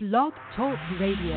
[0.00, 1.34] Blog Talk Radio.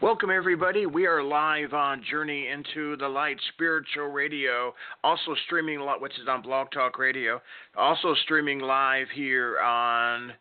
[0.00, 0.86] Welcome, everybody.
[0.86, 4.72] We are live on Journey into the Light Spiritual Radio,
[5.02, 7.42] also streaming, which is on Blog Talk Radio,
[7.76, 10.32] also streaming live here on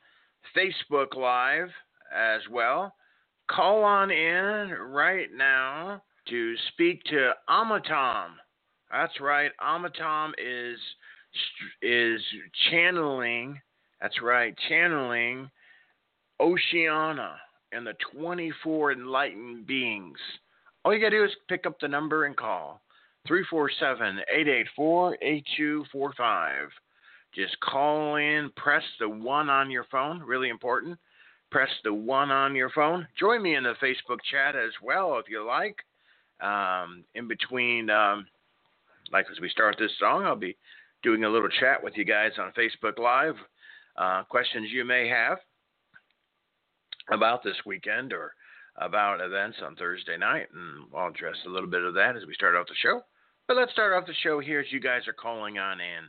[0.56, 1.70] Facebook Live
[2.16, 2.94] as well.
[3.50, 8.30] Call on in right now to speak to Amritam.
[8.92, 10.80] That's right, Amritam is
[11.82, 12.22] is
[12.72, 13.60] channeling.
[14.02, 15.50] That's right, channeling
[16.40, 17.36] Oceana
[17.72, 20.18] and the 24 enlightened beings.
[20.84, 22.82] All you got to do is pick up the number and call
[23.28, 26.70] 347 884 8245.
[27.34, 30.98] Just call in, press the one on your phone, really important.
[31.52, 33.08] Press the one on your phone.
[33.20, 35.78] Join me in the Facebook chat as well if you like.
[36.42, 38.28] Um, in between, um,
[39.12, 40.58] like as we start this song, I'll be
[41.04, 43.36] doing a little chat with you guys on Facebook Live.
[43.98, 45.40] Uh, questions you may have
[47.12, 48.34] about this weekend or
[48.78, 52.34] about events on Thursday night, and I'll address a little bit of that as we
[52.34, 53.02] start off the show.
[53.48, 56.08] But let's start off the show here as you guys are calling on in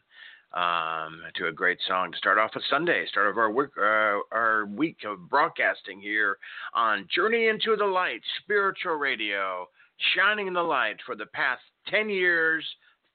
[0.52, 4.18] um, to a great song to start off a Sunday, start of our week, uh,
[4.32, 6.38] our week of broadcasting here
[6.74, 9.66] on Journey into the Light Spiritual Radio,
[10.14, 12.64] shining the light for the past 10 years,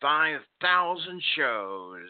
[0.02, 2.10] 5,000 shows.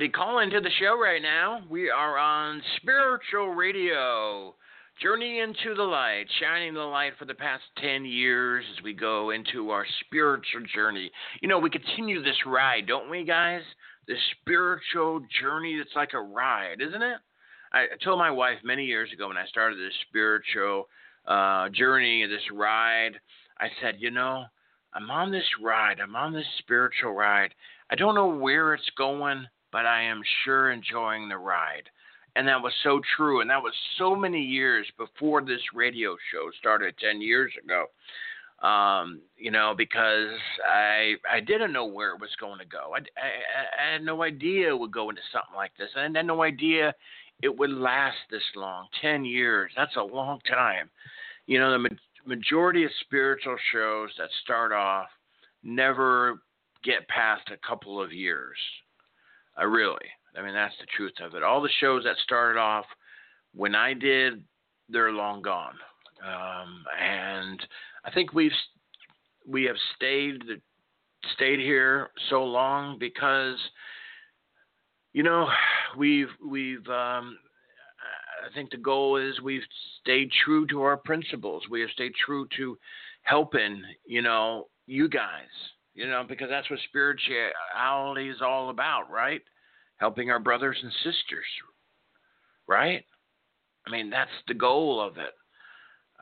[0.00, 1.60] Everybody, call into the show right now.
[1.68, 4.54] We are on Spiritual Radio.
[5.02, 9.28] Journey into the light, shining the light for the past 10 years as we go
[9.28, 11.10] into our spiritual journey.
[11.42, 13.60] You know, we continue this ride, don't we, guys?
[14.08, 17.18] This spiritual journey that's like a ride, isn't it?
[17.70, 20.88] I told my wife many years ago when I started this spiritual
[21.26, 23.20] uh, journey, this ride,
[23.58, 24.44] I said, you know,
[24.94, 26.00] I'm on this ride.
[26.00, 27.52] I'm on this spiritual ride.
[27.90, 31.88] I don't know where it's going, but I am sure enjoying the ride.
[32.36, 33.40] And that was so true.
[33.40, 37.86] And that was so many years before this radio show started 10 years ago.
[38.66, 40.36] Um, you know, because
[40.70, 42.94] I I didn't know where it was going to go.
[42.94, 45.88] I, I, I had no idea it would go into something like this.
[45.96, 46.94] And I had no idea
[47.42, 49.72] it would last this long 10 years.
[49.76, 50.90] That's a long time.
[51.46, 51.88] You know, the ma-
[52.26, 55.08] majority of spiritual shows that start off
[55.62, 56.40] never
[56.84, 58.56] get past a couple of years.
[59.60, 60.06] I really.
[60.36, 61.42] I mean, that's the truth of it.
[61.42, 62.86] All the shows that started off
[63.54, 64.42] when I did,
[64.88, 65.74] they're long gone.
[66.24, 67.60] Um, and
[68.04, 68.52] I think we've
[69.46, 70.42] we have stayed
[71.34, 73.56] stayed here so long because
[75.12, 75.48] you know
[75.96, 77.38] we've we've um,
[78.42, 79.62] I think the goal is we've
[80.00, 81.64] stayed true to our principles.
[81.70, 82.78] We have stayed true to
[83.22, 85.48] helping you know you guys
[85.94, 89.42] you know because that's what spirituality is all about, right?
[90.00, 91.44] helping our brothers and sisters,
[92.66, 93.04] right?
[93.86, 95.34] I mean, that's the goal of it.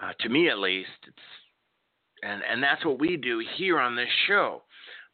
[0.03, 1.17] Uh, to me, at least, it's
[2.23, 4.63] and and that's what we do here on this show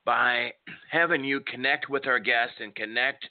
[0.06, 0.52] by
[0.90, 3.28] having you connect with our guests and connect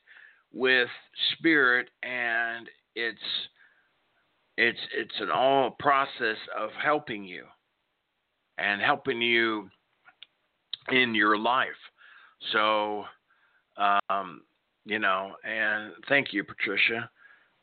[0.51, 0.87] with
[1.33, 3.17] spirit and it's
[4.57, 7.45] it's it's an all process of helping you
[8.59, 9.69] and helping you
[10.91, 11.69] in your life
[12.51, 13.05] so
[13.77, 14.41] um,
[14.85, 17.09] you know, and thank you, Patricia.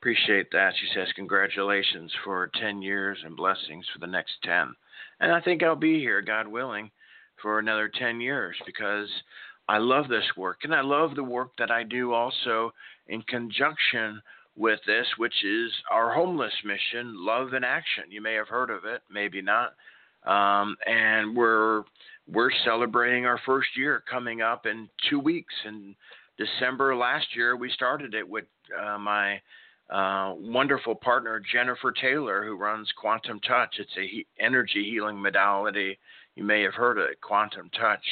[0.00, 0.72] Appreciate that.
[0.80, 4.74] She says, Congratulations for 10 years and blessings for the next 10.
[5.20, 6.90] And I think I'll be here, God willing,
[7.42, 9.08] for another 10 years because
[9.68, 10.60] I love this work.
[10.64, 12.72] And I love the work that I do also
[13.08, 14.22] in conjunction
[14.56, 18.04] with this, which is our homeless mission, Love in Action.
[18.08, 19.74] You may have heard of it, maybe not.
[20.26, 21.84] Um, and we're
[22.32, 25.94] we're celebrating our first year coming up in two weeks, In
[26.38, 28.44] December last year, we started it with
[28.78, 29.40] uh, my
[29.90, 33.74] uh, wonderful partner Jennifer Taylor, who runs Quantum Touch.
[33.78, 35.98] It's a he- energy healing modality.
[36.36, 38.04] You may have heard of it, Quantum Touch.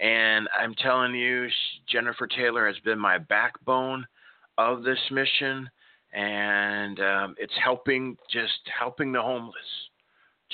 [0.00, 1.48] And I'm telling you,
[1.88, 4.04] Jennifer Taylor has been my backbone
[4.58, 5.70] of this mission,
[6.12, 9.54] and um, it's helping just helping the homeless.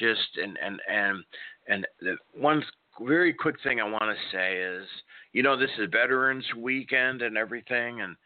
[0.01, 1.25] Just and and and
[1.69, 2.65] and the one
[3.07, 4.87] very quick thing I want to say is
[5.33, 8.01] you know, this is Veterans Weekend and everything.
[8.01, 8.17] And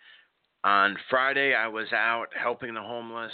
[0.63, 3.33] on Friday, I was out helping the homeless,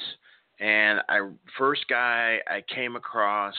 [0.59, 1.20] and I
[1.56, 3.54] first guy I came across,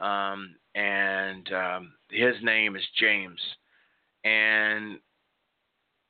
[0.00, 3.40] um, and um, his name is James,
[4.24, 4.98] and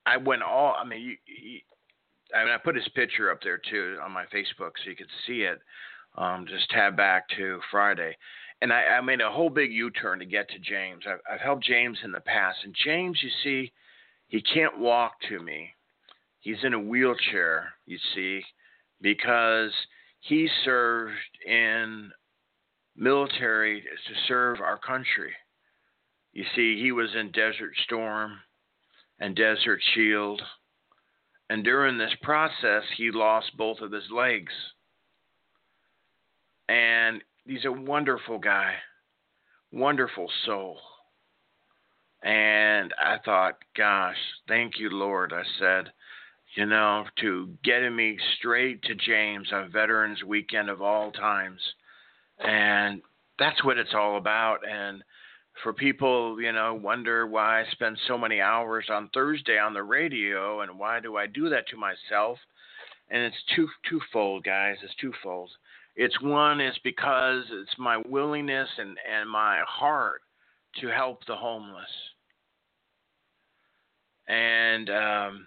[0.07, 0.77] I went all.
[0.81, 1.61] I mean, you, you,
[2.35, 5.07] I mean, I put his picture up there too on my Facebook so you could
[5.27, 5.59] see it.
[6.19, 8.17] Um, just tab back to Friday,
[8.63, 11.05] and I, I made a whole big U-turn to get to James.
[11.07, 13.73] I've, I've helped James in the past, and James, you see,
[14.29, 15.71] he can't walk to me.
[16.41, 18.41] He's in a wheelchair, you see,
[19.03, 19.73] because
[20.21, 21.13] he served
[21.47, 22.11] in
[22.97, 25.33] military to serve our country.
[26.33, 28.39] You see, he was in Desert Storm
[29.21, 30.41] and Desert Shield.
[31.51, 34.53] And during this process, he lost both of his legs.
[36.69, 38.75] And he's a wonderful guy,
[39.73, 40.79] wonderful soul.
[42.23, 44.17] And I thought, gosh,
[44.49, 45.33] thank you, Lord.
[45.33, 45.93] I said,
[46.57, 51.61] you know, to getting me straight to James on Veterans Weekend of all times.
[52.39, 53.03] And
[53.39, 54.59] that's what it's all about.
[54.69, 55.03] And
[55.63, 59.83] for people, you know, wonder why I spend so many hours on Thursday on the
[59.83, 62.39] radio and why do I do that to myself?
[63.11, 64.77] And it's two twofold, guys.
[64.83, 65.51] It's twofold.
[65.97, 70.21] It's one is because it's my willingness and, and my heart
[70.81, 71.85] to help the homeless.
[74.29, 75.47] And um,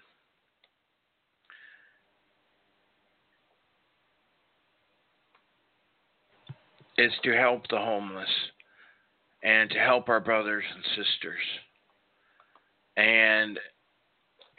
[6.98, 8.28] is to help the homeless
[9.42, 11.42] and to help our brothers and sisters.
[12.96, 13.58] And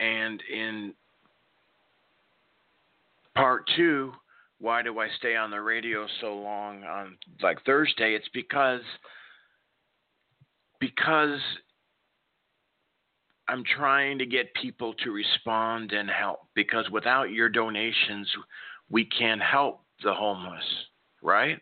[0.00, 0.94] and in
[3.34, 4.12] part two,
[4.62, 8.14] why do I stay on the radio so long on like Thursday?
[8.14, 8.82] It's because
[10.78, 11.40] because
[13.48, 18.30] I'm trying to get people to respond and help because without your donations,
[18.88, 20.64] we can't help the homeless,
[21.22, 21.58] right?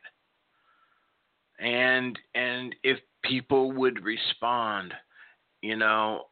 [1.58, 4.92] And and if people would respond,
[5.62, 6.24] you know,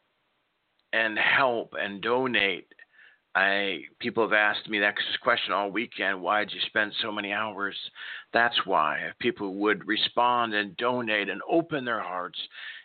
[0.92, 2.66] and help and donate.
[3.34, 6.20] I people have asked me that question all weekend.
[6.20, 7.76] Why did you spend so many hours?
[8.32, 8.98] That's why.
[8.98, 12.38] If people would respond and donate and open their hearts,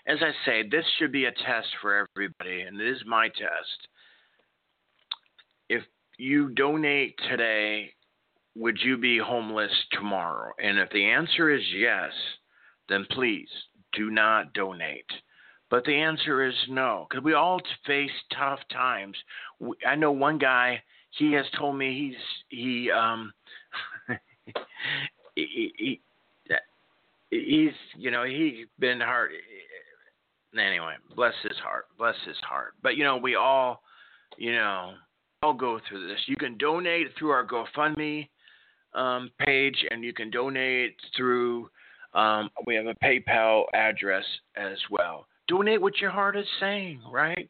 [0.05, 3.87] as I say, this should be a test for everybody, and it is my test.
[5.69, 5.83] If
[6.17, 7.93] you donate today,
[8.55, 10.51] would you be homeless tomorrow?
[10.61, 12.11] And if the answer is yes,
[12.89, 13.49] then please
[13.93, 15.09] do not donate.
[15.73, 19.17] But the answer is no, because we all face tough times.
[19.87, 20.83] I know one guy.
[21.17, 23.33] He has told me he's he um
[25.35, 26.01] he, he,
[27.31, 29.31] he's you know he's been hard.
[30.55, 32.75] Anyway, bless his heart, bless his heart.
[32.83, 33.81] But you know we all
[34.37, 34.93] you know
[35.41, 36.19] all go through this.
[36.27, 38.29] You can donate through our GoFundMe
[38.93, 41.67] um, page, and you can donate through.
[42.13, 44.25] Um, we have a PayPal address
[44.55, 47.49] as well donate what your heart is saying, right?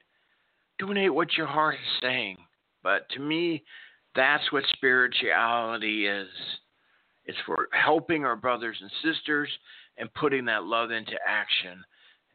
[0.79, 2.37] Donate what your heart is saying.
[2.81, 3.63] But to me,
[4.15, 6.27] that's what spirituality is.
[7.25, 9.49] It's for helping our brothers and sisters
[9.97, 11.83] and putting that love into action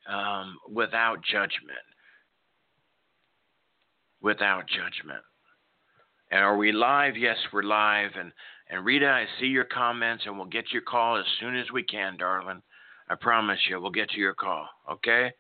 [0.08, 1.78] um, without judgment.
[4.22, 5.22] Without judgment.
[6.30, 7.16] And are we live?
[7.16, 8.10] Yes, we're live.
[8.18, 8.32] And
[8.70, 11.82] and Rita, I see your comments, and we'll get your call as soon as we
[11.82, 12.62] can, darling.
[13.08, 14.68] I promise you, we'll get to your call.
[14.90, 15.32] Okay?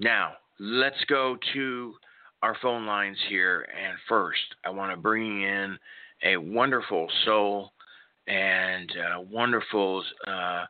[0.00, 1.94] Now, let's go to
[2.42, 3.62] our phone lines here.
[3.62, 5.78] And first, I want to bring in
[6.24, 7.72] a wonderful soul
[8.26, 10.64] and uh, wonderful uh,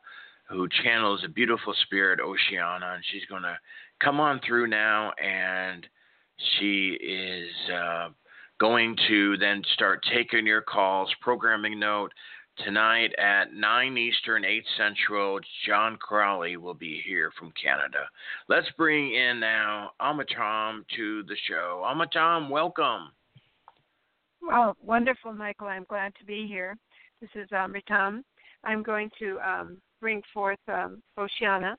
[0.49, 2.93] who channels a beautiful spirit, Oceana.
[2.95, 3.57] And she's going to
[3.99, 5.87] come on through now and
[6.59, 8.09] she is uh,
[8.59, 11.09] going to then start taking your calls.
[11.21, 12.11] Programming note
[12.63, 18.07] Tonight at 9 Eastern, 8 Central, John Crowley will be here from Canada.
[18.47, 21.83] Let's bring in now Amritam to the show.
[21.85, 23.11] Amritam, welcome.
[24.41, 25.67] Well, wonderful, Michael.
[25.67, 26.77] I'm glad to be here.
[27.19, 28.23] This is Amritam.
[28.63, 31.77] I'm going to um, bring forth um, Oceana,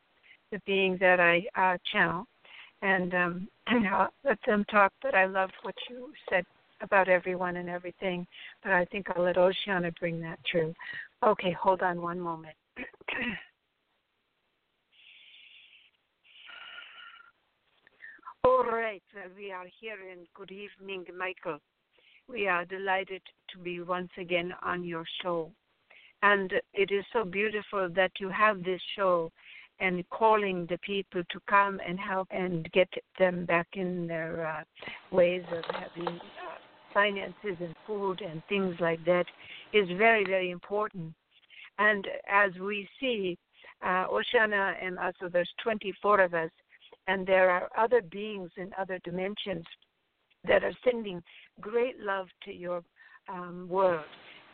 [0.53, 2.27] the being that I uh, channel,
[2.83, 3.49] and um,
[4.25, 4.93] let them talk.
[5.01, 6.45] But I loved what you said
[6.81, 8.27] about everyone and everything,
[8.63, 10.75] but I think I'll let Oceana bring that through.
[11.25, 12.55] Okay, hold on one moment.
[18.45, 19.03] All right,
[19.37, 21.59] we are here and good evening, Michael.
[22.29, 25.51] We are delighted to be once again on your show.
[26.23, 29.33] And it is so beautiful that you have this show
[29.81, 34.65] and calling the people to come and help and get them back in their uh,
[35.15, 36.21] ways of having
[36.97, 39.27] finances and food and things like that
[39.75, 41.13] is very, very important.
[41.79, 43.37] And as we see,
[43.87, 46.49] uh, Oceana and us, so there's 24 of us,
[47.07, 49.67] and there are other beings in other dimensions
[50.49, 51.23] that are sending
[51.61, 52.83] great love to your
[53.29, 54.07] um, world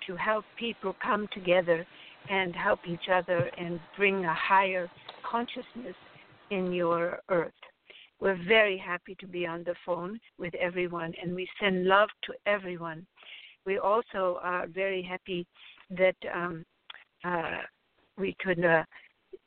[0.08, 1.86] to help people come together
[2.28, 4.90] and help each other and bring a higher
[5.30, 5.94] consciousness
[6.50, 7.52] in your earth.
[8.22, 12.32] We're very happy to be on the phone with everyone, and we send love to
[12.46, 13.04] everyone.
[13.66, 15.44] We also are very happy
[15.90, 16.64] that um,
[17.24, 17.62] uh,
[18.16, 18.84] we could uh,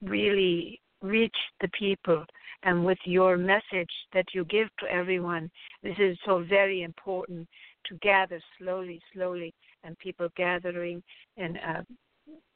[0.01, 2.25] really reach the people
[2.63, 5.50] and with your message that you give to everyone.
[5.82, 7.48] This is so very important
[7.86, 9.53] to gather slowly, slowly,
[9.86, 11.01] and people gathering
[11.38, 11.82] and uh,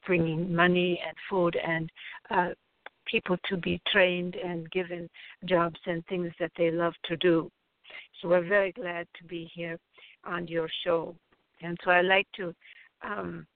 [0.04, 1.88] bringing money and food and
[2.30, 2.50] uh,
[3.10, 5.08] people to be trained and given
[5.44, 7.50] jobs and things that they love to do.
[8.20, 9.78] So we're very glad to be here
[10.24, 11.14] on your show.
[11.62, 12.54] And so I like to,
[13.02, 13.46] um,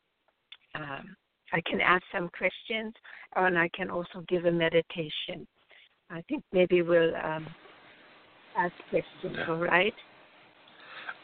[0.75, 1.17] um,
[1.53, 2.95] I can ask some questions
[3.37, 5.47] and I can also give a meditation.
[6.11, 7.47] I think maybe we'll um,
[8.57, 9.95] ask questions, all right?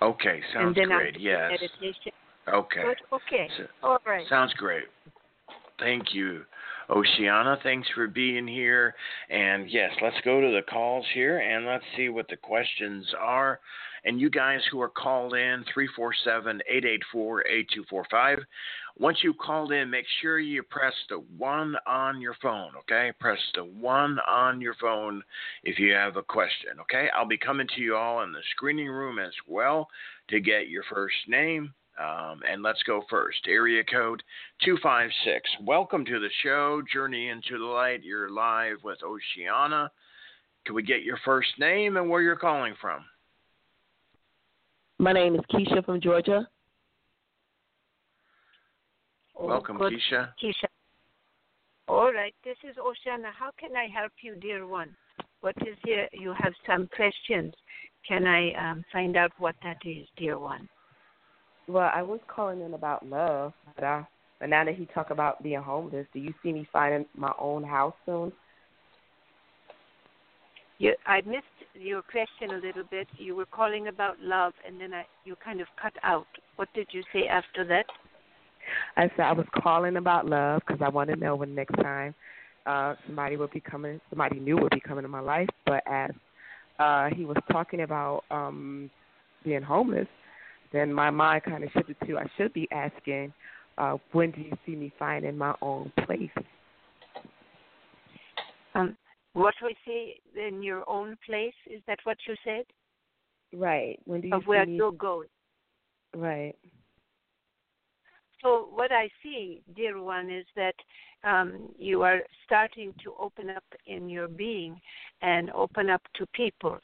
[0.02, 1.20] Okay, sounds great.
[1.20, 1.50] Yes.
[1.50, 2.12] Meditation.
[2.48, 2.82] Okay.
[3.12, 3.48] Okay.
[3.56, 4.26] So, all right.
[4.28, 4.84] Sounds great.
[5.78, 6.42] Thank you.
[6.90, 8.94] Oceana, thanks for being here.
[9.28, 13.60] And yes, let's go to the calls here and let's see what the questions are.
[14.04, 18.38] And you guys who are called in, 347 884 8245.
[18.98, 23.12] Once you called in, make sure you press the one on your phone, okay?
[23.20, 25.22] Press the one on your phone
[25.64, 27.08] if you have a question, okay?
[27.16, 29.88] I'll be coming to you all in the screening room as well
[30.28, 33.38] to get your first name, um, and let's go first.
[33.46, 34.22] Area code
[34.64, 35.48] 256.
[35.62, 38.02] Welcome to the show, Journey into the Light.
[38.02, 39.90] You're live with Oceana.
[40.64, 43.04] Can we get your first name and where you're calling from?
[44.98, 46.46] My name is Keisha from Georgia.
[49.38, 49.92] Oh, Welcome, good.
[49.92, 50.30] Keisha.
[50.42, 50.66] Keisha.
[51.88, 53.28] All right, this is Oceana.
[53.36, 54.94] How can I help you, dear one?
[55.40, 56.08] What is here?
[56.12, 57.54] You have some questions.
[58.06, 60.68] Can I um, find out what that is, dear one?
[61.70, 64.04] Well, I was calling in about love, but I,
[64.40, 67.62] but now that he talk about being homeless, do you see me finding my own
[67.62, 68.32] house soon?
[70.78, 73.06] You, I missed your question a little bit.
[73.18, 76.26] You were calling about love, and then I, you kind of cut out.
[76.56, 77.84] What did you say after that?
[78.96, 82.14] I said I was calling about love because I want to know when next time
[82.66, 85.48] uh somebody would be coming, somebody new would be coming to my life.
[85.66, 86.10] But as
[86.80, 88.90] uh he was talking about um
[89.44, 90.08] being homeless,
[90.72, 93.32] then my mind kind of shifted to I should be asking,
[93.78, 96.30] uh, when do you see me finding my own place?
[98.74, 98.96] Um,
[99.32, 101.54] what we say in your own place?
[101.66, 102.64] Is that what you said?
[103.52, 103.98] Right.
[104.04, 104.76] When do you Of where see me?
[104.76, 105.28] you're going.
[106.14, 106.54] Right.
[108.42, 110.74] So what I see, dear one, is that
[111.24, 114.80] um, you are starting to open up in your being
[115.20, 116.78] and open up to people.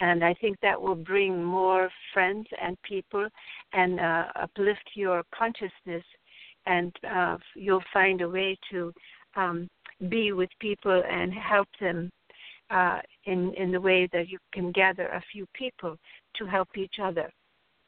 [0.00, 3.28] And I think that will bring more friends and people
[3.72, 6.04] and uh, uplift your consciousness.
[6.66, 8.92] And uh, you'll find a way to
[9.36, 9.68] um,
[10.08, 12.10] be with people and help them
[12.70, 15.96] uh, in in the way that you can gather a few people
[16.36, 17.30] to help each other.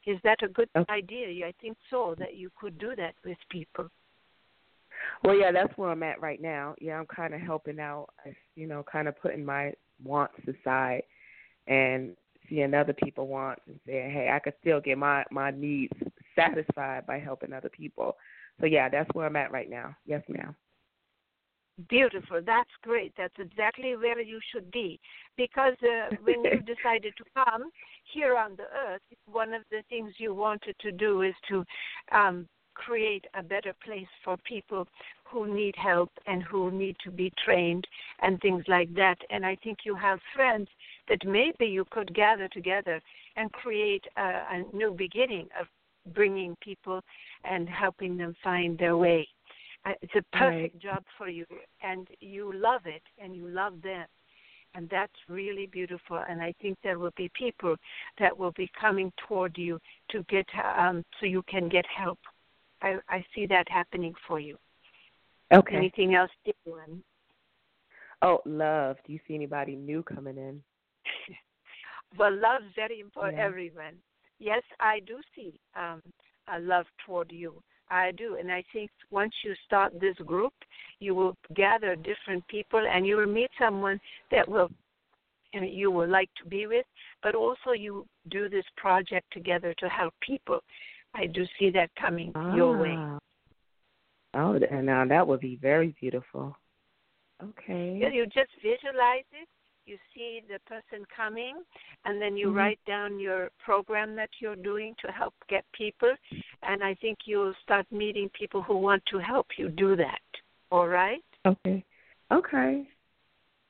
[0.05, 0.93] Is that a good Okay.
[0.93, 1.47] idea?
[1.47, 2.15] I think so.
[2.19, 3.89] That you could do that with people.
[5.23, 6.75] Well, yeah, that's where I'm at right now.
[6.79, 8.07] Yeah, I'm kind of helping out,
[8.55, 11.03] you know, kind of putting my wants aside
[11.67, 12.15] and
[12.49, 15.93] seeing other people wants and saying, hey, I could still get my my needs
[16.35, 18.17] satisfied by helping other people.
[18.59, 19.95] So yeah, that's where I'm at right now.
[20.05, 20.55] Yes, ma'am.
[21.89, 22.41] Beautiful.
[22.45, 23.11] That's great.
[23.17, 24.97] That's exactly where you should be.
[25.35, 27.69] Because uh, when you decided to come
[28.13, 31.65] here on the earth, one of the things you wanted to do is to
[32.13, 34.87] um, create a better place for people
[35.23, 37.85] who need help and who need to be trained
[38.21, 39.17] and things like that.
[39.29, 40.67] And I think you have friends
[41.09, 43.01] that maybe you could gather together
[43.35, 45.67] and create a, a new beginning of
[46.13, 47.01] bringing people
[47.43, 49.27] and helping them find their way.
[49.85, 51.45] Uh, It's a perfect job for you,
[51.81, 54.05] and you love it, and you love them,
[54.73, 56.23] and that's really beautiful.
[56.29, 57.75] And I think there will be people
[58.19, 59.79] that will be coming toward you
[60.11, 60.45] to get
[60.77, 62.19] um, so you can get help.
[62.81, 64.57] I, I see that happening for you.
[65.53, 65.75] Okay.
[65.75, 67.01] Anything else, Dylan?
[68.21, 68.97] Oh, love.
[69.05, 70.61] Do you see anybody new coming in?
[72.17, 73.45] Well, love's very important, Yeah.
[73.45, 73.95] everyone.
[74.39, 76.01] Yes, I do see um,
[76.47, 77.61] a love toward you.
[77.89, 80.53] I do, and I think once you start this group,
[80.99, 83.99] you will gather different people, and you will meet someone
[84.31, 84.69] that will
[85.53, 86.85] and you will like to be with.
[87.23, 90.59] But also, you do this project together to help people.
[91.15, 92.95] I do see that coming your way.
[92.97, 93.17] Ah.
[94.35, 96.55] Oh, and now that would be very beautiful.
[97.41, 97.97] Okay.
[97.97, 99.47] You just visualize it.
[99.85, 101.55] You see the person coming,
[102.05, 102.55] and then you Mhm.
[102.55, 106.13] write down your program that you're doing to help get people.
[106.63, 110.21] And I think you'll start meeting people who want to help you do that.
[110.71, 111.23] All right?
[111.45, 111.85] Okay.
[112.31, 112.89] Okay.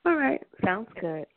[0.05, 0.41] All right.
[0.63, 1.27] Sounds good.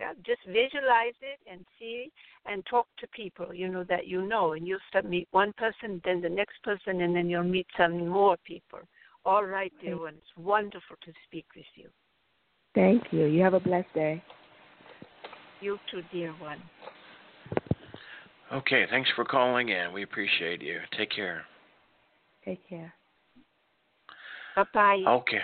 [0.00, 2.10] Yeah, just visualize it and see
[2.46, 4.52] and talk to people, you know, that you know.
[4.52, 8.06] And you'll start meet one person, then the next person, and then you'll meet some
[8.06, 8.80] more people.
[9.24, 10.02] All right, dear Okay.
[10.04, 10.14] one.
[10.14, 11.88] It's wonderful to speak with you.
[12.74, 13.24] Thank you.
[13.24, 14.22] You have a blessed day.
[15.60, 16.62] You too, dear one.
[18.52, 19.92] Okay, thanks for calling in.
[19.92, 20.80] We appreciate you.
[20.96, 21.44] Take care.
[22.44, 22.94] Take care.
[24.56, 25.04] Bye bye.
[25.06, 25.42] Okay.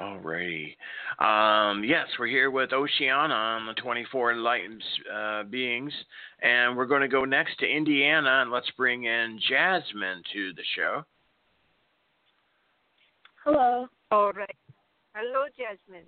[0.00, 0.76] Alrighty.
[1.18, 4.82] Um, yes, we're here with Oceana on the 24 Enlightened
[5.12, 5.92] uh, Beings,
[6.40, 10.62] and we're going to go next to Indiana, and let's bring in Jasmine to the
[10.76, 11.02] show.
[13.44, 13.88] Hello.
[14.12, 14.56] All right.
[15.14, 16.06] Hello, Jasmine.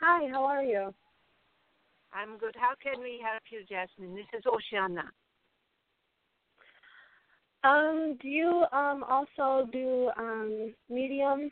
[0.00, 0.94] Hi, how are you?
[2.12, 2.54] I'm good.
[2.56, 4.14] How can we help you, Jasmine?
[4.14, 5.10] This is Oceana.
[7.64, 11.50] Um, do you um also do um medium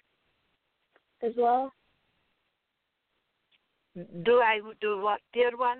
[1.22, 1.72] as well?
[4.24, 5.79] Do I do what, dear one?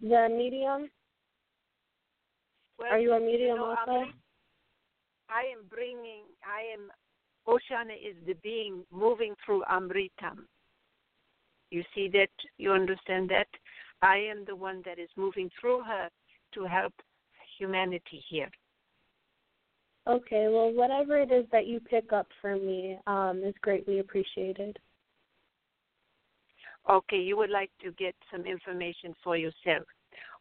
[0.00, 0.88] The medium?
[2.78, 3.90] Well, Are you a medium know, also?
[3.90, 4.22] I'm-
[5.28, 6.92] I am bringing, I am,
[7.48, 10.46] Oceana is the being moving through Amritam.
[11.70, 12.30] You see that?
[12.58, 13.48] You understand that?
[14.02, 16.08] I am the one that is moving through her
[16.52, 16.92] to help
[17.58, 18.50] humanity here.
[20.08, 24.78] Okay, well whatever it is that you pick up for me um is greatly appreciated.
[26.88, 29.84] Okay, you would like to get some information for yourself.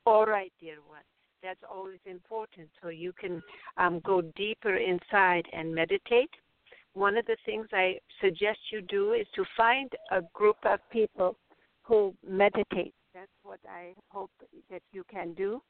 [0.06, 1.02] All right, dear one.
[1.42, 3.42] That's always important so you can
[3.78, 6.30] um, go deeper inside and meditate.
[6.94, 11.36] One of the things I suggest you do is to find a group of people
[11.84, 12.94] who meditate.
[13.14, 14.32] That's what I hope
[14.72, 15.62] that you can do.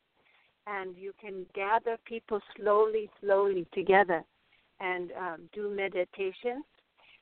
[0.67, 4.23] And you can gather people slowly, slowly together
[4.79, 6.63] and um, do meditations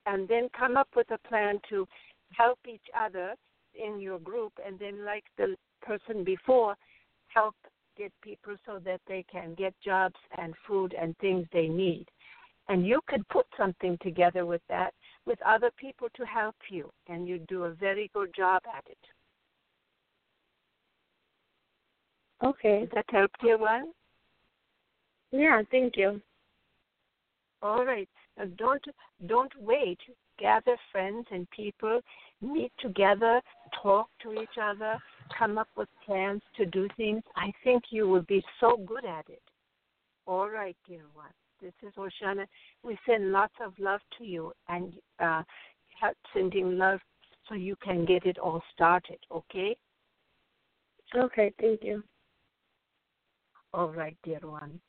[0.05, 1.87] and then come up with a plan to
[2.31, 3.35] help each other
[3.75, 6.75] in your group and then like the person before
[7.27, 7.55] help
[7.97, 12.05] get people so that they can get jobs and food and things they need.
[12.69, 14.93] And you could put something together with that
[15.25, 18.97] with other people to help you and you do a very good job at it
[22.43, 22.81] Okay.
[22.81, 23.91] Does that help you one
[25.31, 26.21] Yeah, thank you.
[27.61, 28.09] all right.
[28.37, 28.83] Now don't
[29.27, 29.99] don't wait.
[30.39, 32.01] Gather friends and people.
[32.41, 33.41] Meet together.
[33.81, 34.97] Talk to each other.
[35.37, 37.23] Come up with plans to do things.
[37.35, 39.41] I think you will be so good at it.
[40.25, 41.31] All right dear one.
[41.61, 42.45] This is Oceana.
[42.83, 45.43] We send lots of love to you and uh
[46.33, 46.99] sending love
[47.47, 49.75] so you can get it all started okay?
[51.15, 52.03] Okay, thank you.
[53.73, 54.79] All right dear one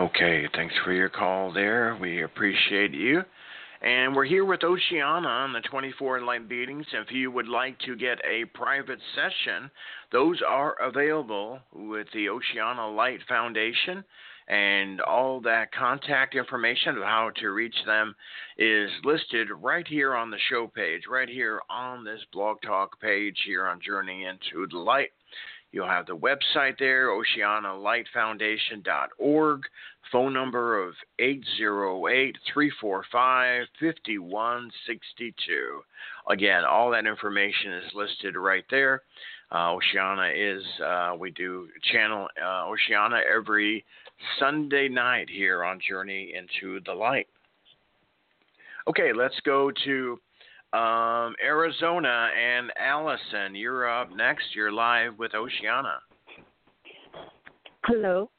[0.00, 1.98] Okay, thanks for your call there.
[2.00, 3.22] We appreciate you.
[3.82, 6.86] And we're here with Oceana on the 24 Light Meetings.
[6.94, 9.70] If you would like to get a private session,
[10.10, 14.02] those are available with the Oceana Light Foundation.
[14.48, 18.14] And all that contact information of how to reach them
[18.56, 23.36] is listed right here on the show page, right here on this blog talk page
[23.44, 25.10] here on Journey into the Light.
[25.72, 29.62] You'll have the website there, oceanalightfoundation.org,
[30.12, 35.82] phone number of 808 345 5162.
[36.28, 39.00] Again, all that information is listed right there.
[39.50, 43.82] Uh, Oceana is, uh, we do channel uh, Oceana every
[44.38, 47.26] Sunday night here on Journey into the Light.
[48.88, 50.18] Okay, let's go to
[50.72, 53.54] um, Arizona and Allison.
[53.54, 54.44] You're up next.
[54.54, 56.00] You're live with Oceana.
[57.84, 58.30] Hello.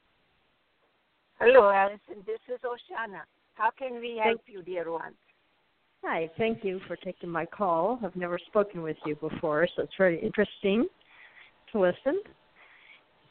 [1.39, 3.23] hello allison this is Oceana.
[3.55, 5.13] how can we help you dear one
[6.05, 7.97] Hi, thank you for taking my call.
[8.03, 10.85] I've never spoken with you before, so it's very interesting
[11.71, 12.21] to listen.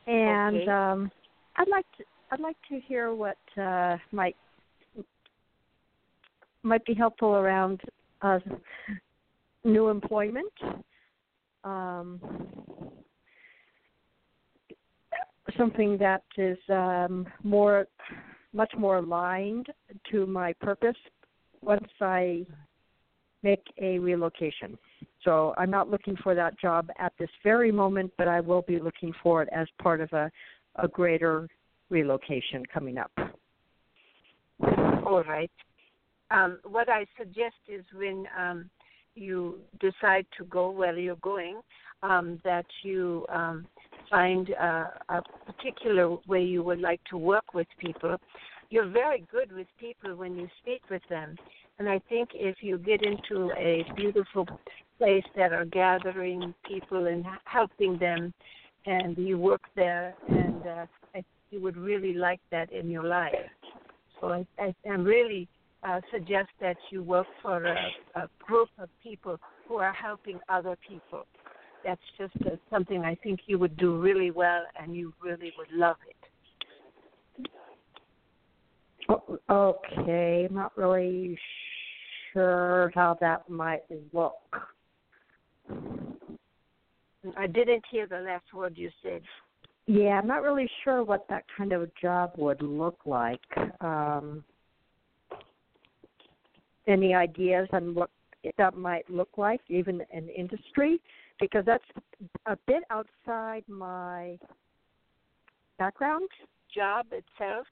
[0.06, 0.68] And Okay.
[0.68, 1.10] um
[1.56, 4.36] I'd like to I'd like to hear what uh might
[6.62, 7.82] might be helpful around
[8.22, 8.38] uh
[9.64, 10.52] new employment.
[11.64, 12.20] Um
[15.56, 17.86] something that is um more
[18.52, 19.66] much more aligned
[20.10, 20.96] to my purpose
[21.62, 22.44] once I
[23.42, 24.78] make a relocation.
[25.24, 28.78] So I'm not looking for that job at this very moment, but I will be
[28.78, 30.30] looking for it as part of a,
[30.76, 31.48] a greater
[31.90, 33.12] relocation coming up.
[35.06, 35.50] All right.
[36.32, 38.70] Um, what I suggest is when um,
[39.14, 41.60] you decide to go where you're going,
[42.02, 43.66] um, that you um,
[44.10, 48.16] find uh, a particular way you would like to work with people.
[48.70, 51.36] You're very good with people when you speak with them.
[51.78, 54.46] And I think if you get into a beautiful
[54.98, 58.32] place that are gathering people and helping them,
[58.86, 63.34] and you work there, and uh, I you would really like that in your life.
[64.20, 65.46] So I, I, I really
[65.84, 70.76] uh, suggest that you work for a, a group of people who are helping other
[70.86, 71.26] people.
[71.84, 75.70] That's just uh, something I think you would do really well, and you really would
[75.72, 76.16] love it.
[79.50, 81.36] Okay, I'm not really
[82.32, 84.34] sure how that might look.
[87.36, 89.22] I didn't hear the last word you said.
[89.86, 93.40] Yeah, I'm not really sure what that kind of job would look like.
[93.80, 94.44] Um,
[96.86, 98.10] any ideas on what
[98.58, 101.00] that might look like, even in industry?
[101.40, 101.84] Because that's
[102.46, 104.38] a bit outside my
[105.78, 106.28] background.
[106.74, 107.66] job itself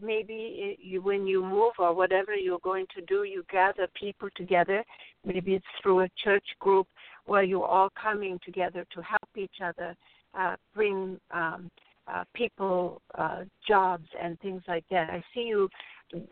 [0.00, 4.82] maybe you when you move or whatever you're going to do you gather people together
[5.24, 6.86] maybe it's through a church group
[7.26, 9.94] where you're all coming together to help each other
[10.38, 11.70] uh, bring um,
[12.08, 15.68] uh, people uh, jobs and things like that i see you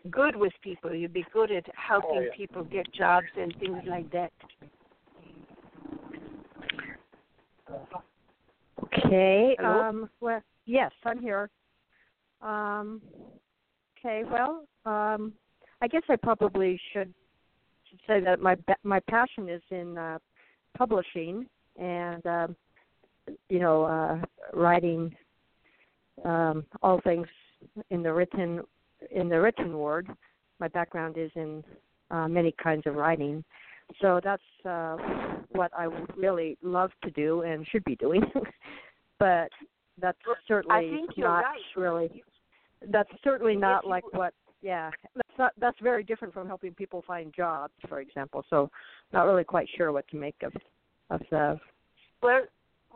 [0.09, 4.31] good with people you'd be good at helping people get jobs and things like that
[8.83, 9.55] Okay.
[9.59, 9.81] Hello?
[9.81, 11.49] Um, well, yes, I'm here.
[12.41, 13.01] Um,
[13.97, 14.23] okay.
[14.29, 15.33] Well, um,
[15.81, 17.13] I guess I probably should
[17.89, 20.17] should say that my my passion is in uh,
[20.77, 21.45] publishing
[21.77, 22.55] and um,
[23.49, 24.17] you know uh,
[24.53, 25.15] writing
[26.25, 27.27] um, all things
[27.89, 28.61] in the written
[29.09, 30.07] in the written word.
[30.59, 31.63] My background is in
[32.11, 33.43] uh, many kinds of writing,
[33.99, 34.95] so that's uh,
[35.49, 38.21] what I would really love to do and should be doing.
[39.19, 39.49] but
[39.99, 41.59] that's certainly not right.
[41.75, 42.23] really.
[42.89, 44.33] That's certainly not like what.
[44.61, 45.53] Yeah, that's not.
[45.59, 48.45] That's very different from helping people find jobs, for example.
[48.49, 48.69] So,
[49.11, 50.53] not really quite sure what to make of
[51.09, 51.59] of the.
[52.21, 52.41] Well,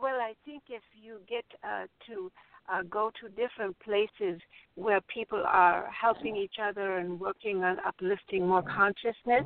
[0.00, 2.30] well, I think if you get uh, to
[2.72, 4.40] uh, go to different places
[4.74, 9.44] where people are helping each other and working on uplifting more consciousness,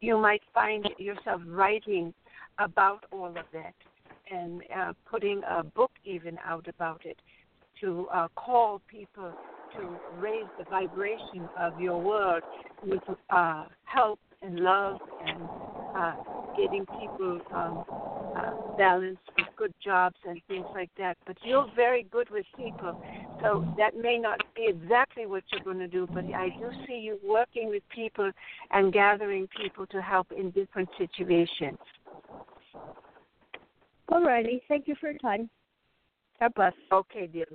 [0.00, 2.14] you might find yourself writing
[2.58, 3.74] about all of that
[4.30, 7.16] and uh, putting a book even out about it
[7.80, 9.32] to uh, call people
[9.76, 12.42] to raise the vibration of your world
[12.86, 15.40] with uh, help and love and
[15.96, 16.14] uh,
[16.56, 17.84] getting people um,
[18.36, 21.16] uh, balanced with good jobs and things like that.
[21.26, 22.94] But you're very good with people,
[23.40, 26.08] so that may not be exactly what you're going to do.
[26.12, 28.30] But I do see you working with people
[28.70, 31.78] and gathering people to help in different situations.
[34.10, 34.62] All righty.
[34.68, 35.48] Thank you for your time.
[36.40, 36.72] God bless.
[36.92, 37.46] Okay, dear.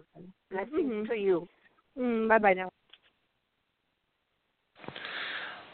[0.49, 1.07] Blessings Mhm.
[1.07, 1.47] to you.
[1.97, 2.71] Mm, bye bye now.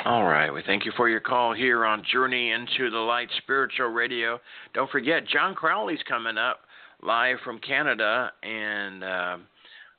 [0.06, 0.52] All right.
[0.54, 4.40] We thank you for your call here on Journey into the Light Spiritual Radio.
[4.76, 6.60] Don't forget, John Crowley's coming up
[7.02, 9.38] live from Canada and uh,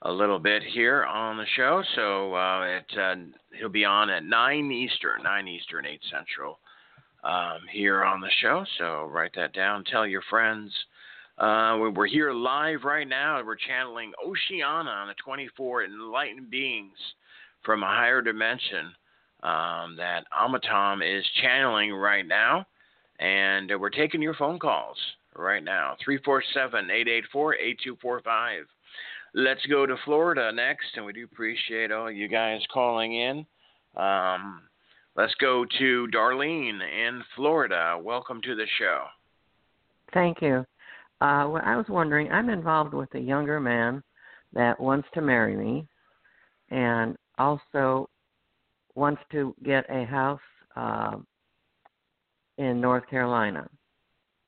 [0.03, 1.83] a little bit here on the show.
[1.97, 3.14] So uh, it, uh,
[3.59, 6.61] he'll be on at 9 Eastern, 9 Eastern, 8 Central
[7.25, 8.64] um, here on the show.
[8.79, 9.83] So write that down.
[9.90, 10.73] Tell your friends.
[11.37, 13.42] Uh, we- we're here live right now.
[13.45, 16.97] We're channeling Oceana on the 24 enlightened beings
[17.64, 18.92] from a higher dimension
[19.46, 22.66] um, that Amritam is channeling right now.
[23.20, 24.96] And we're taking your phone calls
[25.37, 28.64] right now 347 884 8245.
[29.35, 33.46] Let's go to Florida next, and we do appreciate all you guys calling in.
[33.96, 34.62] Um,
[35.16, 37.98] let's go to Darlene in Florida.
[38.02, 39.04] Welcome to the show.
[40.12, 40.66] Thank you.
[41.20, 44.02] Uh, well, I was wondering, I'm involved with a younger man
[44.52, 45.87] that wants to marry me
[46.70, 48.09] and also
[48.96, 50.40] wants to get a house
[50.74, 51.16] uh,
[52.59, 53.68] in North Carolina.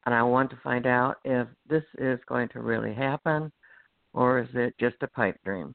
[0.06, 3.52] And I want to find out if this is going to really happen
[4.14, 5.74] or is it just a pipe dream?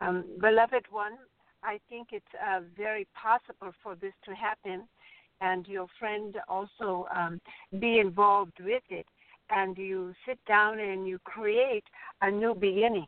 [0.00, 1.14] Um, beloved one,
[1.62, 4.86] I think it's uh, very possible for this to happen,
[5.40, 7.40] and your friend also um,
[7.78, 9.06] be involved with it,
[9.50, 11.84] and you sit down and you create
[12.22, 13.06] a new beginning,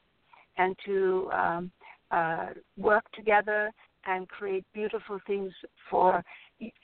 [0.59, 1.71] and to um,
[2.13, 2.47] uh,
[2.77, 3.71] work together
[4.07, 5.53] and create beautiful things
[5.91, 6.23] for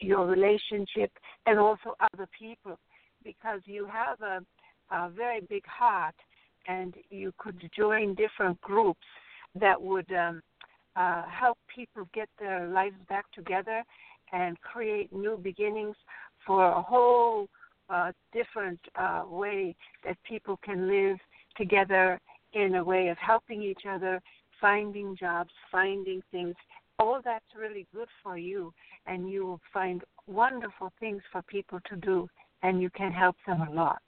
[0.00, 1.10] your relationship
[1.46, 2.76] and also other people,
[3.24, 4.40] because you have a,
[4.94, 6.14] a very big heart,
[6.66, 9.06] and you could join different groups
[9.54, 10.42] that would um,
[10.96, 13.82] uh, help people get their lives back together
[14.32, 15.96] and create new beginnings
[16.46, 17.48] for a whole
[17.90, 21.16] uh, different uh, way that people can live
[21.56, 22.20] together
[22.52, 24.20] in a way of helping each other,
[24.60, 26.54] finding jobs, finding things.
[26.98, 28.72] All that's really good for you,
[29.06, 32.28] and you will find wonderful things for people to do,
[32.62, 34.02] and you can help them a lot.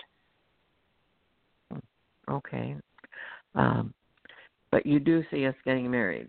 [2.28, 2.76] Okay.
[3.54, 3.94] Um,
[4.70, 6.28] but you do see us getting married.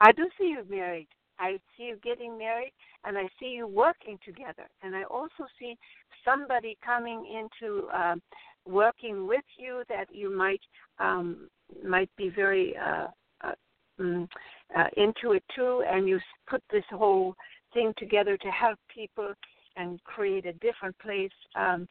[0.00, 1.08] I do see you married.
[1.38, 2.72] I see you getting married,
[3.04, 4.68] and I see you working together.
[4.82, 5.76] And I also see
[6.24, 8.20] somebody coming into um,
[8.66, 10.60] working with you that you might
[10.98, 11.48] um,
[11.84, 13.06] might be very uh,
[13.42, 13.52] uh,
[14.00, 14.28] mm,
[14.76, 15.82] uh, into it too.
[15.90, 16.18] And you
[16.48, 17.34] put this whole
[17.72, 19.32] thing together to help people
[19.76, 21.88] and create a different place um,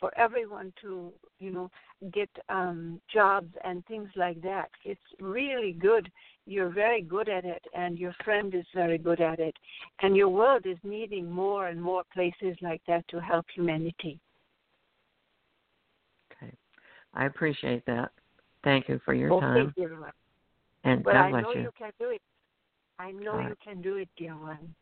[0.00, 1.70] for everyone to, you know,
[2.12, 4.70] get um, jobs and things like that.
[4.84, 6.10] It's really good
[6.48, 9.54] you're very good at it and your friend is very good at it
[10.00, 14.18] and your world is needing more and more places like that to help humanity.
[17.14, 18.10] I appreciate that.
[18.64, 19.72] Thank you for your okay time.
[19.76, 20.10] dear one
[20.84, 21.60] And but God i bless know you.
[21.62, 22.20] you can do it
[22.98, 24.74] i know All you can do it dear one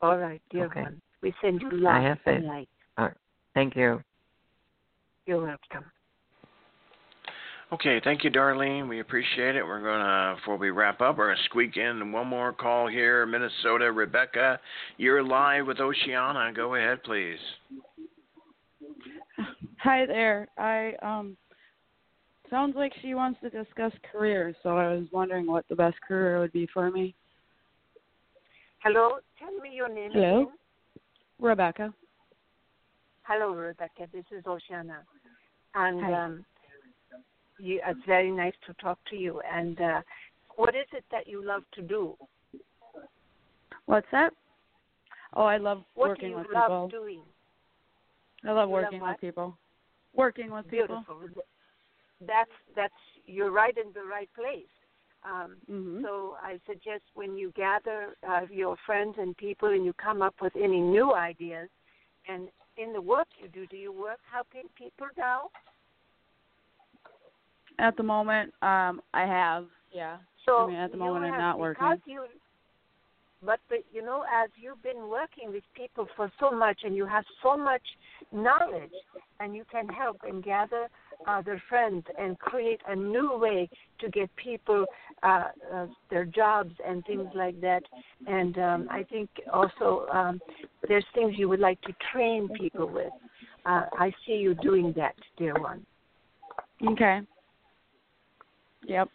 [0.00, 0.82] all right dear Okay.
[0.82, 2.44] one we send you love I have and faith.
[2.44, 2.68] light
[3.54, 4.02] Thank you.
[5.26, 5.84] you're welcome
[7.72, 8.88] Okay, thank you, Darlene.
[8.88, 9.64] We appreciate it.
[9.64, 13.90] We're gonna before we wrap up, we're gonna squeak in one more call here, Minnesota.
[13.90, 14.60] Rebecca,
[14.96, 16.52] you're live with Oceana.
[16.54, 17.38] Go ahead, please.
[19.78, 20.46] Hi there.
[20.58, 21.36] I um
[22.50, 26.40] sounds like she wants to discuss career, so I was wondering what the best career
[26.40, 27.14] would be for me.
[28.82, 30.10] Hello, tell me your name.
[30.12, 30.42] Hello?
[30.42, 30.52] Again.
[31.40, 31.92] Rebecca.
[33.22, 34.06] Hello, Rebecca.
[34.12, 35.02] This is Oceana,
[35.74, 36.24] and Hi.
[36.24, 36.44] um,
[37.58, 39.40] you, it's very nice to talk to you.
[39.50, 40.00] And uh,
[40.56, 42.16] what is it that you love to do?
[43.86, 44.32] What's that?
[45.34, 46.88] Oh, I love What working do you with love people.
[46.88, 47.20] doing?
[48.46, 49.12] I love you working what?
[49.12, 49.56] with people.
[50.14, 51.04] Working with people.
[52.26, 52.34] Beautiful.
[52.34, 52.94] That's that's
[53.26, 54.66] you're right in the right place.
[55.24, 56.02] Um, Mhm.
[56.02, 60.34] So I suggest when you gather uh, your friends and people and you come up
[60.42, 61.70] with any new ideas,
[62.28, 65.50] and in the work you do, do you work helping people now?
[67.78, 69.66] At the moment, um, I have.
[69.90, 70.18] Yeah.
[70.44, 72.02] So I mean, at the you moment, I'm not working.
[72.04, 72.26] You,
[73.42, 77.06] but, but you know, as you've been working with people for so much, and you
[77.06, 77.82] have so much
[78.32, 78.92] knowledge,
[79.40, 80.88] and you can help and gather
[81.26, 83.68] other friends and create a new way
[84.00, 84.84] to get people
[85.22, 87.82] uh, uh, their jobs and things like that.
[88.26, 90.40] And um, I think also um,
[90.88, 93.12] there's things you would like to train people with.
[93.66, 95.84] Uh, I see you doing that, dear one.
[96.86, 97.20] Okay.
[98.86, 99.08] Yep.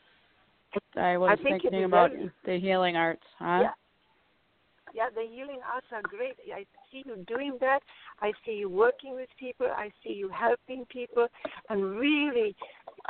[0.96, 2.12] I was I thinking about
[2.46, 3.60] the healing arts, huh?
[3.62, 3.72] Yeah.
[4.94, 6.36] Yeah, the healing arts are great.
[6.54, 7.80] I see you doing that.
[8.22, 9.68] I see you working with people.
[9.68, 11.28] I see you helping people
[11.70, 12.56] and really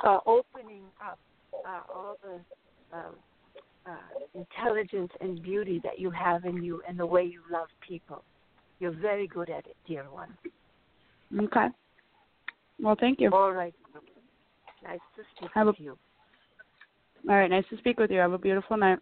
[0.04, 1.20] uh, opening up
[1.66, 3.12] uh, all the uh,
[3.86, 3.92] uh,
[4.36, 8.24] intelligence and beauty that you have in you and the way you love people.
[8.80, 10.38] You're very good at it, dear one.
[11.38, 11.68] Okay.
[12.82, 13.30] Well, thank you.
[13.32, 13.74] All right.
[14.84, 15.98] Nice to speak Have a- with you.
[17.28, 17.50] All right.
[17.50, 18.20] Nice to speak with you.
[18.20, 19.00] Have a beautiful night.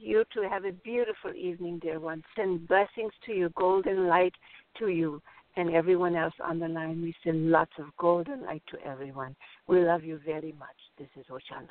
[0.00, 2.22] You too have a beautiful evening, dear one.
[2.36, 4.34] Send blessings to you, golden light
[4.78, 5.20] to you,
[5.56, 7.02] and everyone else on the line.
[7.02, 9.34] We send lots of golden light to everyone.
[9.66, 10.68] We love you very much.
[10.98, 11.68] This is Oceana.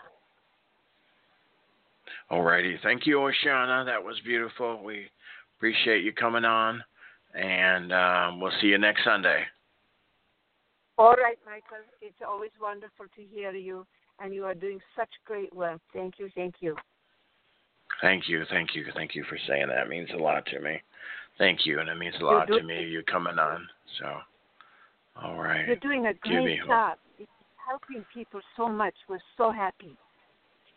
[2.32, 2.76] Alrighty.
[2.84, 3.86] Thank you, Oceana.
[3.86, 4.84] That was beautiful.
[4.84, 5.08] We
[5.58, 6.84] appreciate you coming on,
[7.34, 9.44] and um, we'll see you next Sunday.
[10.98, 11.86] All right, Michael.
[12.02, 13.86] It's always wonderful to hear you,
[14.20, 15.80] and you are doing such great work.
[15.94, 16.76] Thank you, thank you.
[18.02, 19.86] Thank you, thank you, thank you for saying that.
[19.86, 20.82] It means a lot to me.
[21.38, 23.68] Thank you, and it means a lot to me you coming on.
[24.00, 24.06] So,
[25.24, 25.68] all right.
[25.68, 26.68] You're doing a great hope.
[26.68, 26.98] job.
[27.20, 27.30] It's
[27.68, 28.94] helping people so much.
[29.08, 29.96] We're so happy.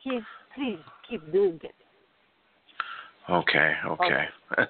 [0.04, 0.22] Keep,
[0.54, 0.78] please
[1.08, 1.74] keep doing it.
[3.28, 4.24] Okay, okay.
[4.58, 4.66] As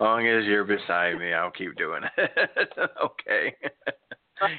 [0.00, 2.30] long as you're beside me, I'll keep doing it.
[3.04, 3.54] okay.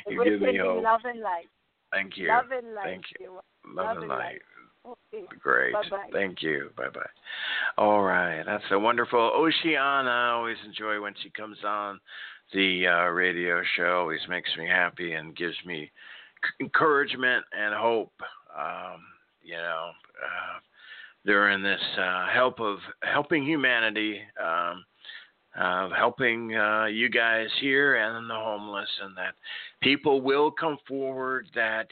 [0.08, 0.84] you We're give me hope.
[0.84, 1.46] love and light.
[1.92, 2.30] Thank you.
[2.30, 2.86] Love and light.
[2.86, 3.34] Thank you.
[3.34, 3.44] Love,
[3.76, 4.20] Love and and light.
[4.20, 4.42] light.
[4.86, 5.26] Okay.
[5.40, 5.74] Great.
[5.74, 6.10] Bye-bye.
[6.12, 6.70] Thank you.
[6.78, 7.02] Bye bye.
[7.78, 8.44] All right.
[8.46, 10.10] That's a wonderful Oceana.
[10.10, 12.00] I always enjoy when she comes on
[12.54, 14.00] the uh, radio show.
[14.02, 15.92] Always makes me happy and gives me
[16.44, 18.14] c- encouragement and hope.
[18.58, 19.02] Um,
[19.44, 19.92] you know,
[20.24, 20.60] uh,
[21.26, 24.86] during this uh, help of helping humanity, um,
[25.60, 29.34] of helping uh, you guys here and the homeless, and that
[29.82, 31.88] people will come forward that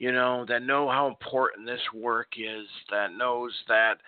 [0.00, 3.98] you know, that know how important this work is, that knows that,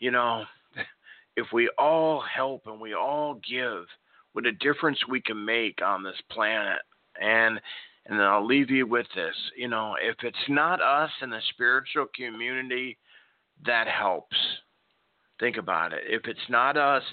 [0.00, 0.44] you know,
[1.36, 3.84] if we all help and we all give,
[4.32, 6.80] what a difference we can make on this planet.
[7.20, 7.60] And
[8.06, 11.38] and then I'll leave you with this, you know, if it's not us in the
[11.50, 12.98] spiritual community,
[13.64, 14.36] that helps.
[15.38, 16.02] Think about it.
[16.08, 17.04] If it's not us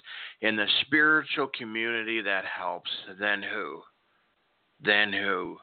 [0.42, 3.82] in the spiritual community that helps, then who?
[4.84, 5.58] Then who?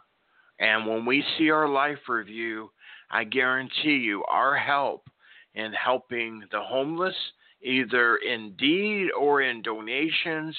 [0.59, 2.70] And when we see our life review,
[3.11, 5.09] I guarantee you our help
[5.54, 7.14] in helping the homeless,
[7.62, 10.57] either in deed or in donations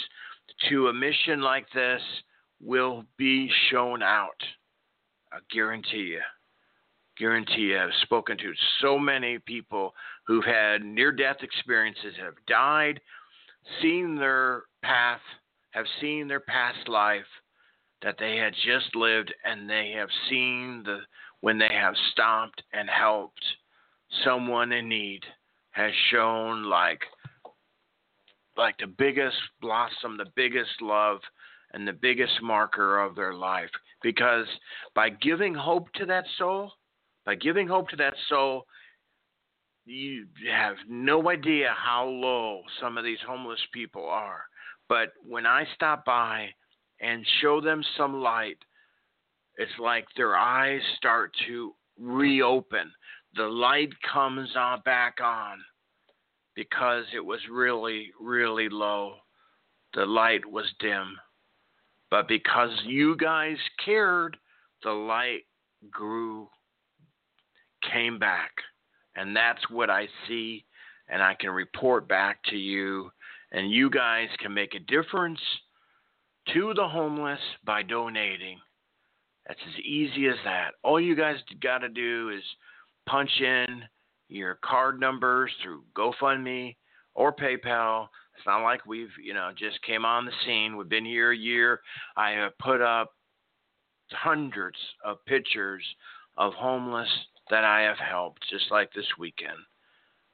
[0.70, 2.02] to a mission like this,
[2.62, 4.42] will be shown out.
[5.32, 6.22] I guarantee you.
[7.18, 7.80] Guarantee you.
[7.80, 9.94] I've spoken to so many people
[10.26, 13.00] who've had near death experiences, have died,
[13.82, 15.22] seen their path,
[15.72, 17.26] have seen their past life
[18.02, 21.00] that they had just lived, and they have seen the
[21.42, 23.44] when they have stopped and helped
[24.24, 25.24] someone in need
[25.72, 27.02] has shown like
[28.56, 31.20] like the biggest blossom, the biggest love
[31.74, 33.70] and the biggest marker of their life
[34.02, 34.48] because
[34.96, 36.72] by giving hope to that soul,
[37.26, 38.66] by giving hope to that soul,
[39.86, 44.44] you have no idea how low some of these homeless people are.
[44.90, 46.50] But when I stop by
[47.00, 48.58] and show them some light,
[49.58, 52.92] it's like their eyes start to reopen.
[53.36, 55.58] The light comes on back on
[56.56, 59.16] because it was really, really low.
[59.94, 61.18] The light was dim.
[62.10, 64.38] But because you guys cared,
[64.84, 65.44] the light
[65.92, 66.48] grew,
[67.92, 68.52] came back.
[69.16, 70.66] And that's what I see,
[71.10, 73.12] and I can report back to you
[73.52, 75.40] And you guys can make a difference
[76.54, 78.60] to the homeless by donating.
[79.48, 80.72] That's as easy as that.
[80.84, 82.44] All you guys got to do is
[83.08, 83.84] punch in
[84.30, 86.76] your card numbers through GoFundMe
[87.16, 88.08] or PayPal.
[88.36, 90.76] It's not like we've, you know, just came on the scene.
[90.76, 91.82] We've been here a year.
[92.16, 93.14] I have put up
[94.12, 95.84] hundreds of pictures
[96.38, 97.10] of homeless
[97.50, 99.58] that I have helped, just like this weekend.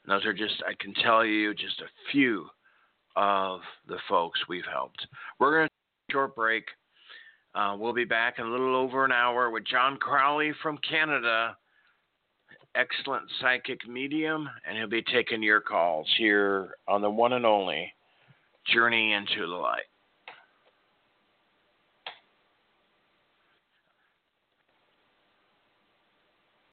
[0.03, 2.47] And those are just, I can tell you, just a few
[3.15, 5.07] of the folks we've helped.
[5.39, 5.73] We're going to
[6.13, 6.63] short break.
[7.55, 11.57] Uh, we'll be back in a little over an hour with John Crowley from Canada,
[12.75, 17.91] excellent psychic medium, and he'll be taking your calls here on the one and only
[18.71, 19.81] Journey into the Light.